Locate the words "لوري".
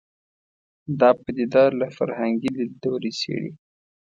2.83-3.11